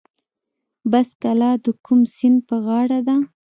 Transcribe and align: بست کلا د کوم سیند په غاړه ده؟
بست 0.91 1.13
کلا 1.21 1.51
د 1.63 1.67
کوم 1.85 1.99
سیند 2.15 2.37
په 2.47 2.55
غاړه 2.65 2.99
ده؟ 3.07 3.15